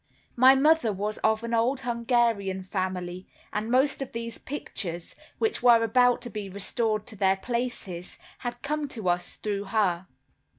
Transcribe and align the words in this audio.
My 0.35 0.55
mother 0.55 0.91
was 0.91 1.19
of 1.19 1.43
an 1.43 1.53
old 1.53 1.81
Hungarian 1.81 2.63
family, 2.63 3.27
and 3.53 3.69
most 3.69 4.01
of 4.01 4.13
these 4.13 4.39
pictures, 4.39 5.15
which 5.37 5.61
were 5.61 5.83
about 5.83 6.21
to 6.23 6.31
be 6.31 6.49
restored 6.49 7.05
to 7.05 7.15
their 7.15 7.37
places, 7.37 8.17
had 8.39 8.63
come 8.63 8.87
to 8.87 9.07
us 9.09 9.35
through 9.35 9.65
her. 9.65 10.07